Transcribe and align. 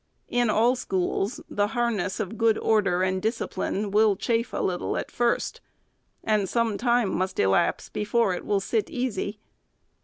In 0.29 0.49
all 0.49 0.75
schools, 0.75 1.41
the 1.47 1.67
harness 1.77 2.19
of 2.19 2.35
good 2.35 2.57
order 2.57 3.03
and 3.03 3.21
discipline 3.21 3.91
will 3.91 4.15
chafe 4.15 4.51
a 4.51 4.57
little 4.57 4.97
at 4.97 5.11
first, 5.11 5.61
and 6.23 6.49
some 6.49 6.75
time 6.75 7.09
must 7.13 7.37
elapse 7.39 7.87
before 7.87 8.33
it 8.33 8.43
will 8.43 8.59
sit 8.61 8.89
easy. 8.89 9.37